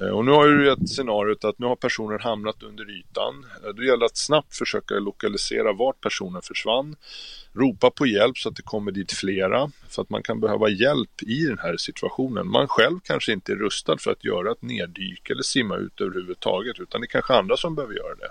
Eh, 0.00 0.08
och 0.08 0.24
nu 0.24 0.30
har 0.30 0.48
ju 0.48 0.70
ett 0.70 0.88
scenario 0.88 1.36
att 1.48 1.58
nu 1.58 1.66
har 1.66 1.76
personen 1.76 2.20
hamnat 2.20 2.62
under 2.62 2.90
ytan. 2.90 3.46
Eh, 3.64 3.70
då 3.74 3.84
gäller 3.84 3.98
det 3.98 4.06
att 4.06 4.16
snabbt 4.16 4.56
försöka 4.56 4.94
lokalisera 4.94 5.72
vart 5.72 6.00
personen 6.00 6.42
försvann 6.42 6.96
ropa 7.54 7.90
på 7.90 8.06
hjälp 8.06 8.38
så 8.38 8.48
att 8.48 8.56
det 8.56 8.62
kommer 8.62 8.92
dit 8.92 9.12
flera. 9.12 9.70
För 9.88 10.02
att 10.02 10.10
man 10.10 10.22
kan 10.22 10.40
behöva 10.40 10.68
hjälp 10.68 11.22
i 11.22 11.46
den 11.46 11.58
här 11.58 11.76
situationen. 11.76 12.48
Man 12.48 12.68
själv 12.68 12.98
kanske 13.04 13.32
inte 13.32 13.52
är 13.52 13.56
rustad 13.56 13.98
för 13.98 14.10
att 14.10 14.24
göra 14.24 14.52
ett 14.52 14.62
neddyk 14.62 15.30
eller 15.30 15.42
simma 15.42 15.76
ut 15.76 16.00
överhuvudtaget 16.00 16.80
utan 16.80 17.00
det 17.00 17.04
är 17.04 17.08
kanske 17.08 17.34
andra 17.34 17.56
som 17.56 17.74
behöver 17.74 17.94
göra 17.94 18.14
det. 18.14 18.28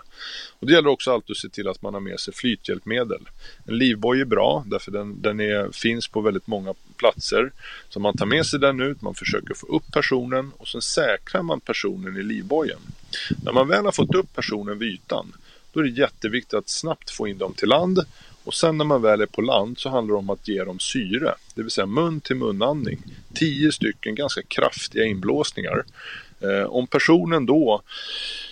Och 0.59 0.67
det 0.67 0.73
gäller 0.73 0.89
också 0.89 1.11
alltid 1.11 1.31
att 1.31 1.37
se 1.37 1.49
till 1.49 1.67
att 1.67 1.81
man 1.81 1.93
har 1.93 2.01
med 2.01 2.19
sig 2.19 2.33
flythjälpmedel. 2.33 3.29
En 3.67 3.77
livboj 3.77 4.21
är 4.21 4.25
bra 4.25 4.63
därför 4.67 4.91
den, 4.91 5.21
den 5.21 5.39
är, 5.39 5.69
finns 5.71 6.07
på 6.07 6.21
väldigt 6.21 6.47
många 6.47 6.73
platser. 7.03 7.51
Så 7.89 7.99
man 7.99 8.17
tar 8.17 8.25
med 8.25 8.45
sig 8.45 8.59
den 8.59 8.81
ut, 8.81 9.01
man 9.01 9.15
försöker 9.15 9.53
få 9.53 9.67
upp 9.67 9.91
personen 9.91 10.51
och 10.57 10.67
sen 10.67 10.81
säkrar 10.81 11.41
man 11.41 11.59
personen 11.59 12.17
i 12.17 12.23
livbojen. 12.23 12.79
När 13.43 13.51
man 13.51 13.67
väl 13.67 13.85
har 13.85 13.91
fått 13.91 14.15
upp 14.15 14.35
personen 14.35 14.79
vid 14.79 14.93
ytan 14.93 15.33
då 15.73 15.79
är 15.79 15.83
det 15.83 15.89
jätteviktigt 15.89 16.53
att 16.53 16.69
snabbt 16.69 17.09
få 17.09 17.27
in 17.27 17.37
dem 17.37 17.53
till 17.53 17.69
land 17.69 17.99
och 18.43 18.53
sen 18.53 18.77
när 18.77 18.85
man 18.85 19.01
väl 19.01 19.21
är 19.21 19.25
på 19.25 19.41
land 19.41 19.79
så 19.79 19.89
handlar 19.89 20.13
det 20.13 20.19
om 20.19 20.29
att 20.29 20.47
ge 20.47 20.63
dem 20.63 20.79
syre, 20.79 21.35
det 21.55 21.61
vill 21.61 21.71
säga 21.71 21.85
mun 21.85 22.21
till 22.21 22.35
munandning. 22.35 22.99
Tio 23.33 23.71
stycken 23.71 24.15
ganska 24.15 24.41
kraftiga 24.41 25.05
inblåsningar. 25.05 25.83
Eh, 26.41 26.63
om 26.63 26.87
personen 26.87 27.45
då 27.45 27.81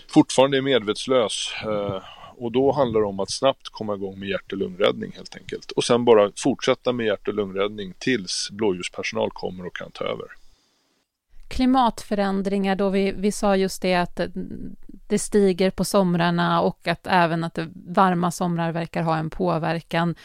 fortfarande 0.08 0.58
är 0.58 0.62
medvetslös 0.62 1.54
eh, 1.64 2.02
och 2.44 2.52
då 2.52 2.72
handlar 2.72 3.00
det 3.00 3.08
om 3.08 3.20
att 3.20 3.32
snabbt 3.32 3.70
komma 3.70 3.96
igång 3.96 4.20
med 4.20 4.30
hjärt 4.30 4.52
och 4.52 4.58
lungräddning 4.58 5.12
helt 5.16 5.36
enkelt. 5.36 5.72
Och 5.72 5.84
sen 5.84 6.06
bara 6.06 6.32
fortsätta 6.38 6.94
med 6.94 7.06
hjärt 7.06 7.28
och 7.28 7.34
lungräddning 7.34 7.94
tills 8.00 8.50
blåljuspersonal 8.52 9.30
kommer 9.32 9.66
och 9.66 9.76
kan 9.76 9.92
ta 9.92 10.04
över 10.04 10.28
klimatförändringar 11.52 12.76
då 12.76 12.90
vi, 12.90 13.12
vi 13.12 13.32
sa 13.32 13.56
just 13.56 13.82
det 13.82 13.96
att 13.96 14.20
det 15.08 15.20
stiger 15.20 15.70
på 15.70 15.84
somrarna 15.86 16.62
och 16.62 16.88
att 16.88 17.08
även 17.08 17.44
att 17.44 17.60
varma 17.74 18.32
somrar 18.32 18.72
verkar 18.72 19.04
ha 19.04 19.18
en 19.18 19.30
påverkan. 19.30 20.16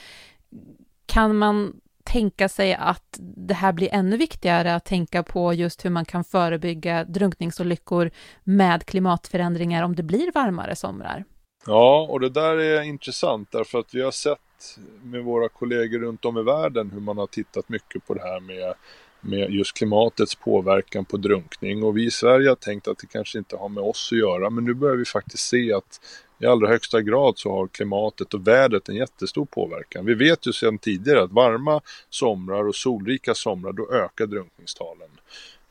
Kan 1.06 1.37
man 1.37 1.80
tänka 2.04 2.49
sig 2.49 2.75
att 2.75 3.16
det 3.20 3.54
här 3.54 3.73
blir 3.73 3.88
ännu 3.92 4.16
viktigare 4.16 4.75
att 4.75 4.85
tänka 4.85 5.23
på 5.23 5.54
just 5.54 5.85
hur 5.85 5.90
man 5.90 6.04
kan 6.04 6.25
förebygga 6.25 7.04
drunkningsolyckor 7.04 8.11
med 8.44 8.85
klimatförändringar 8.87 9.82
om 9.82 9.96
det 9.96 10.02
blir 10.02 10.32
varmare 10.35 10.76
somrar? 10.76 11.25
Ja, 11.66 12.06
och 12.11 12.20
det 12.20 12.28
där 12.28 12.56
är 12.56 12.82
intressant 12.82 13.52
därför 13.52 13.78
att 13.78 13.94
vi 13.94 14.02
har 14.02 14.11
sett 14.11 14.38
med 15.02 15.25
våra 15.25 15.49
kollegor 15.49 15.99
runt 15.99 16.25
om 16.25 16.38
i 16.38 16.42
världen 16.42 16.90
hur 16.90 17.00
man 17.00 17.18
har 17.18 17.26
tittat 17.26 17.68
mycket 17.68 18.06
på 18.06 18.14
det 18.14 18.23
här 18.23 18.40
med 18.40 18.75
med 19.20 19.50
just 19.50 19.76
klimatets 19.76 20.35
påverkan 20.35 21.04
på 21.04 21.16
drunkning 21.16 21.82
och 21.82 21.96
vi 21.96 22.06
i 22.06 22.11
Sverige 22.11 22.49
har 22.49 22.56
tänkt 22.56 22.88
att 22.88 22.99
det 22.99 23.06
kanske 23.06 23.38
inte 23.38 23.56
har 23.56 23.68
med 23.68 23.85
oss 23.85 24.08
att 24.12 24.18
göra 24.18 24.50
men 24.50 24.64
nu 24.64 24.75
börjar 24.75 24.96
vi 24.96 25.04
faktiskt 25.04 25.49
se 25.49 25.73
att 25.73 26.00
i 26.38 26.46
allra 26.46 26.68
högsta 26.68 27.00
grad 27.00 27.38
så 27.38 27.50
har 27.52 27.66
klimatet 27.66 28.35
och 28.35 28.49
vädret 28.49 28.88
en 28.88 28.94
jättestor 28.96 29.46
påverkan. 29.46 30.06
Vi 30.06 30.14
vet 30.14 30.46
ju 30.46 30.52
sedan 30.52 30.78
tidigare 30.78 31.23
att 31.23 31.32
varma 31.32 31.80
somrar 32.11 32.68
och 32.68 32.75
solrika 32.75 33.35
somrar 33.35 33.73
då 33.73 33.92
ökar 33.92 34.26
drunkningstalen. 34.26 35.08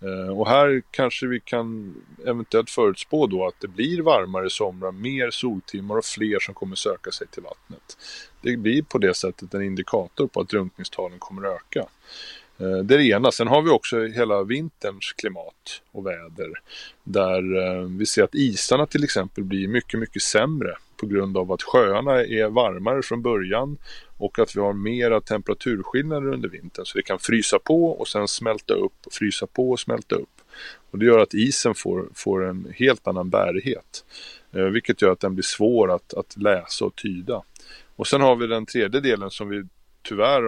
Eh, 0.01 0.39
och 0.39 0.47
här 0.47 0.81
kanske 0.91 1.27
vi 1.27 1.39
kan 1.39 1.95
eventuellt 2.25 2.69
förutspå 2.69 3.27
då 3.27 3.47
att 3.47 3.59
det 3.59 3.67
blir 3.67 4.01
varmare 4.01 4.49
somrar, 4.49 4.91
mer 4.91 5.29
soltimmar 5.29 5.97
och 5.97 6.05
fler 6.05 6.39
som 6.39 6.53
kommer 6.53 6.75
söka 6.75 7.11
sig 7.11 7.27
till 7.27 7.43
vattnet. 7.43 7.97
Det 8.41 8.57
blir 8.57 8.83
på 8.83 8.97
det 8.97 9.13
sättet 9.13 9.53
en 9.53 9.61
indikator 9.61 10.27
på 10.27 10.41
att 10.41 10.49
drunkningstalen 10.49 11.19
kommer 11.19 11.47
öka. 11.47 11.85
Eh, 12.57 12.77
det 12.83 12.95
är 12.95 12.97
det 12.97 13.07
ena. 13.07 13.31
Sen 13.31 13.47
har 13.47 13.61
vi 13.61 13.69
också 13.69 14.05
hela 14.05 14.43
vinterns 14.43 15.13
klimat 15.13 15.81
och 15.91 16.05
väder. 16.05 16.51
Där 17.03 17.57
eh, 17.57 17.89
vi 17.97 18.05
ser 18.05 18.23
att 18.23 18.35
isarna 18.35 18.85
till 18.85 19.03
exempel 19.03 19.43
blir 19.43 19.67
mycket, 19.67 19.99
mycket 19.99 20.21
sämre 20.21 20.75
på 20.97 21.05
grund 21.05 21.37
av 21.37 21.51
att 21.51 21.63
sjöarna 21.63 22.23
är 22.23 22.49
varmare 22.49 23.01
från 23.01 23.21
början 23.21 23.77
och 24.17 24.39
att 24.39 24.55
vi 24.55 24.59
har 24.59 24.73
mera 24.73 25.21
temperaturskillnader 25.21 26.33
under 26.33 26.49
vintern. 26.49 26.85
Så 26.85 26.97
det 26.97 27.03
kan 27.03 27.19
frysa 27.19 27.59
på 27.59 27.85
och 27.85 28.07
sen 28.07 28.27
smälta 28.27 28.73
upp, 28.73 28.93
frysa 29.11 29.47
på 29.47 29.71
och 29.71 29.79
smälta 29.79 30.15
upp. 30.15 30.29
Och 30.91 30.99
det 30.99 31.05
gör 31.05 31.19
att 31.19 31.33
isen 31.33 31.75
får, 31.75 32.09
får 32.13 32.45
en 32.45 32.73
helt 32.75 33.07
annan 33.07 33.29
bärighet. 33.29 34.05
Eh, 34.51 34.63
vilket 34.63 35.01
gör 35.01 35.11
att 35.11 35.19
den 35.19 35.35
blir 35.35 35.43
svår 35.43 35.91
att, 35.91 36.13
att 36.13 36.37
läsa 36.37 36.85
och 36.85 36.95
tyda. 36.95 37.41
Och 37.95 38.07
sen 38.07 38.21
har 38.21 38.35
vi 38.35 38.47
den 38.47 38.65
tredje 38.65 39.01
delen 39.01 39.29
som 39.29 39.49
vi 39.49 39.63
tyvärr 40.05 40.41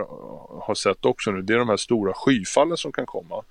har 0.61 0.75
sett 0.75 1.05
också 1.05 1.31
nu, 1.31 1.41
det 1.41 1.53
är 1.53 1.57
de 1.57 1.69
här 1.69 1.77
stora 1.77 2.13
skyfallen 2.13 2.77
som 2.77 2.91
kan 2.91 3.05
komma. 3.05 3.43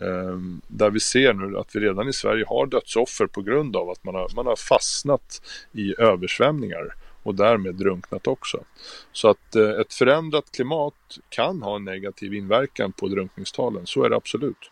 Ehm, 0.00 0.60
där 0.68 0.90
vi 0.90 1.00
ser 1.00 1.32
nu 1.32 1.58
att 1.58 1.76
vi 1.76 1.80
redan 1.80 2.08
i 2.08 2.12
Sverige 2.12 2.44
har 2.48 2.66
dödsoffer 2.66 3.26
på 3.26 3.42
grund 3.42 3.76
av 3.76 3.90
att 3.90 4.04
man 4.04 4.14
har, 4.14 4.28
man 4.36 4.46
har 4.46 4.56
fastnat 4.56 5.42
i 5.72 5.94
översvämningar 5.98 6.94
och 7.22 7.34
därmed 7.34 7.74
drunknat 7.74 8.26
också. 8.26 8.64
Så 9.12 9.28
att 9.28 9.56
eh, 9.56 9.70
ett 9.70 9.94
förändrat 9.94 10.52
klimat 10.52 10.94
kan 11.28 11.62
ha 11.62 11.76
en 11.76 11.84
negativ 11.84 12.34
inverkan 12.34 12.92
på 12.92 13.08
drunkningstalen, 13.08 13.86
så 13.86 14.04
är 14.04 14.10
det 14.10 14.16
absolut. 14.16 14.70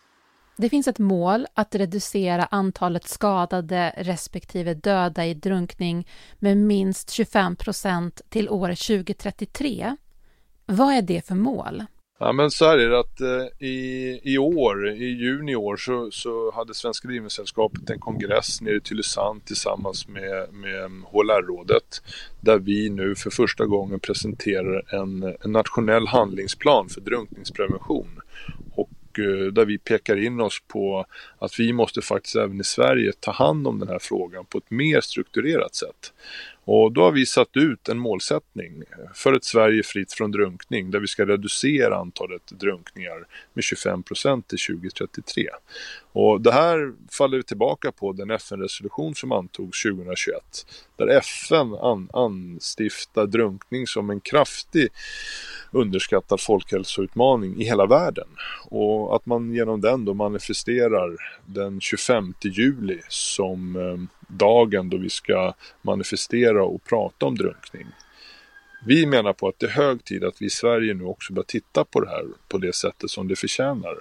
Det 0.56 0.68
finns 0.68 0.88
ett 0.88 0.98
mål 0.98 1.46
att 1.54 1.74
reducera 1.74 2.44
antalet 2.44 3.08
skadade 3.08 3.94
respektive 3.96 4.74
döda 4.74 5.26
i 5.26 5.34
drunkning 5.34 6.08
med 6.38 6.56
minst 6.56 7.10
25 7.10 7.56
procent 7.56 8.20
till 8.28 8.48
år 8.48 8.68
2033. 8.68 9.96
Vad 10.70 10.94
är 10.94 11.02
det 11.02 11.26
för 11.26 11.34
mål? 11.34 11.84
Ja 12.22 12.32
men 12.32 12.50
så 12.50 12.64
här 12.64 12.78
är 12.78 12.88
det 12.88 12.98
att 12.98 13.20
eh, 13.20 13.66
i, 13.68 14.20
i 14.22 14.38
år, 14.38 14.88
i 14.88 15.04
juni 15.04 15.52
i 15.52 15.56
år 15.56 15.76
så, 15.76 16.10
så 16.10 16.52
hade 16.54 16.74
Svenska 16.74 17.08
Drivmedelssällskapet 17.08 17.90
en 17.90 17.98
kongress 17.98 18.60
nere 18.60 18.76
i 18.76 18.80
Tylösand 18.80 19.44
tillsammans 19.44 20.08
med, 20.08 20.52
med 20.52 20.90
HLR-rådet 21.12 22.02
där 22.40 22.58
vi 22.58 22.90
nu 22.90 23.14
för 23.14 23.30
första 23.30 23.66
gången 23.66 24.00
presenterar 24.00 24.94
en, 24.94 25.36
en 25.44 25.52
nationell 25.52 26.06
handlingsplan 26.06 26.88
för 26.88 27.00
drunkningsprevention 27.00 28.20
och 28.74 29.18
eh, 29.18 29.52
där 29.52 29.64
vi 29.64 29.78
pekar 29.78 30.16
in 30.16 30.40
oss 30.40 30.62
på 30.68 31.06
att 31.38 31.58
vi 31.58 31.72
måste 31.72 32.02
faktiskt 32.02 32.36
även 32.36 32.60
i 32.60 32.64
Sverige 32.64 33.12
ta 33.20 33.30
hand 33.30 33.66
om 33.66 33.78
den 33.78 33.88
här 33.88 33.98
frågan 33.98 34.44
på 34.44 34.58
ett 34.58 34.70
mer 34.70 35.00
strukturerat 35.00 35.74
sätt. 35.74 36.12
Och 36.64 36.92
då 36.92 37.02
har 37.02 37.12
vi 37.12 37.26
satt 37.26 37.56
ut 37.56 37.88
en 37.88 37.98
målsättning 37.98 38.82
för 39.14 39.32
ett 39.32 39.44
Sverige 39.44 39.82
fritt 39.82 40.12
från 40.12 40.30
drunkning 40.30 40.90
där 40.90 41.00
vi 41.00 41.06
ska 41.06 41.26
reducera 41.26 41.96
antalet 41.96 42.46
drunkningar 42.46 43.26
med 43.52 43.64
25 43.64 44.02
procent 44.02 44.48
till 44.48 44.58
2033. 44.58 45.48
Och 46.12 46.40
det 46.40 46.52
här 46.52 46.92
faller 47.10 47.42
tillbaka 47.42 47.92
på 47.92 48.12
den 48.12 48.30
FN-resolution 48.30 49.14
som 49.14 49.32
antogs 49.32 49.82
2021 49.82 50.66
där 50.96 51.06
FN 51.06 51.74
an 51.74 52.08
anstiftar 52.12 53.26
drunkning 53.26 53.86
som 53.86 54.10
en 54.10 54.20
kraftig 54.20 54.88
underskattad 55.70 56.40
folkhälsoutmaning 56.40 57.60
i 57.60 57.64
hela 57.64 57.86
världen. 57.86 58.28
Och 58.64 59.16
att 59.16 59.26
man 59.26 59.54
genom 59.54 59.80
den 59.80 60.04
då 60.04 60.14
manifesterar 60.14 61.16
den 61.46 61.80
25 61.80 62.34
juli 62.42 63.00
som 63.08 63.76
eh, 63.76 64.26
dagen 64.28 64.90
då 64.90 64.96
vi 64.96 65.10
ska 65.10 65.52
manifestera 65.82 66.64
och 66.64 66.84
prata 66.84 67.26
om 67.26 67.36
drunkning. 67.36 67.86
Vi 68.86 69.06
menar 69.06 69.32
på 69.32 69.48
att 69.48 69.58
det 69.58 69.66
är 69.66 69.70
hög 69.70 70.04
tid 70.04 70.24
att 70.24 70.42
vi 70.42 70.46
i 70.46 70.50
Sverige 70.50 70.94
nu 70.94 71.04
också 71.04 71.32
börjar 71.32 71.44
titta 71.44 71.84
på 71.84 72.00
det 72.00 72.10
här 72.10 72.24
på 72.48 72.58
det 72.58 72.74
sättet 72.74 73.10
som 73.10 73.28
det 73.28 73.36
förtjänar. 73.36 73.96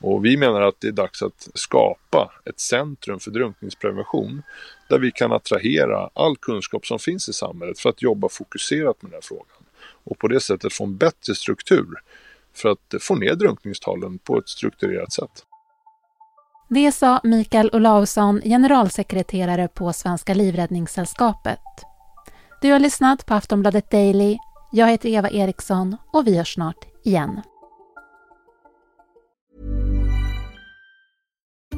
Och 0.00 0.24
vi 0.24 0.36
menar 0.36 0.60
att 0.60 0.80
det 0.80 0.88
är 0.88 0.92
dags 0.92 1.22
att 1.22 1.48
skapa 1.54 2.32
ett 2.44 2.60
centrum 2.60 3.20
för 3.20 3.30
drunkningsprevention 3.30 4.42
där 4.88 4.98
vi 4.98 5.10
kan 5.10 5.32
attrahera 5.32 6.10
all 6.14 6.36
kunskap 6.36 6.86
som 6.86 6.98
finns 6.98 7.28
i 7.28 7.32
samhället 7.32 7.78
för 7.78 7.90
att 7.90 8.02
jobba 8.02 8.28
fokuserat 8.28 9.02
med 9.02 9.10
den 9.10 9.16
här 9.16 9.20
frågan. 9.22 9.61
Och 10.04 10.18
på 10.18 10.28
det 10.28 10.40
sättet 10.40 10.72
få 10.72 10.84
en 10.84 10.96
bättre 10.96 11.34
struktur 11.34 11.86
för 12.54 12.68
att 12.68 12.94
få 13.02 13.14
ner 13.14 13.34
drunkningstalen 13.34 14.18
på 14.18 14.38
ett 14.38 14.48
strukturerat 14.48 15.12
sätt. 15.12 15.46
Det 16.68 16.92
sa 16.92 17.20
Mikael 17.24 17.70
Olausson, 17.72 18.40
generalsekreterare 18.44 19.68
på 19.68 19.92
Svenska 19.92 20.34
Livräddningssällskapet. 20.34 21.58
Du 22.62 22.72
har 22.72 22.78
lyssnat 22.78 23.26
på 23.26 23.34
Aftonbladet 23.34 23.90
Daily. 23.90 24.38
Jag 24.72 24.86
heter 24.86 25.08
Eva 25.08 25.30
Eriksson 25.30 25.96
och 26.12 26.26
vi 26.26 26.36
hörs 26.36 26.54
snart 26.54 26.86
igen. 27.04 27.40